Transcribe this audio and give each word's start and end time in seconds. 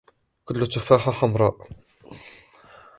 كل 0.45 0.65
تفاحة 0.67 1.11
حمراء. 1.11 1.67